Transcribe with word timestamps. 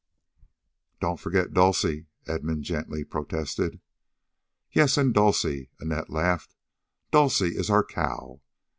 "Don't 0.99 1.19
forget 1.19 1.53
Dulcie," 1.53 2.07
Edmund 2.25 2.63
gently 2.63 3.03
protested. 3.03 3.79
"Yes, 4.71 4.97
and 4.97 5.13
Dulcie." 5.13 5.69
Annette 5.79 6.09
laughed. 6.09 6.55
"Dulcie 7.11 7.55
is 7.55 7.69
our 7.69 7.83
cow. 7.85 8.41